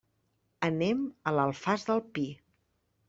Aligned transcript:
Anem 0.67 1.03
a 1.31 1.35
l'Alfàs 1.41 1.85
del 1.91 2.03
Pi. 2.17 2.29